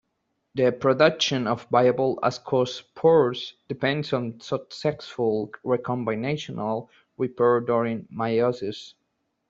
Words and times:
The 0.55 0.71
production 0.71 1.45
of 1.45 1.67
viable 1.69 2.17
ascospores 2.23 3.53
depends 3.67 4.13
on 4.13 4.39
successful 4.41 5.51
recombinational 5.63 6.87
repair 7.19 7.59
during 7.59 8.07
meiosis. 8.11 8.95